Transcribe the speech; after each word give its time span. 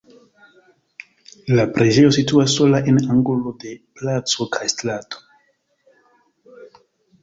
La 1.59 1.65
preĝejo 1.75 2.15
situas 2.17 2.57
sola 2.61 2.81
en 2.93 2.99
angulo 3.19 3.55
de 3.67 3.77
placo 4.01 4.51
kaj 4.59 4.75
strato. 4.77 5.27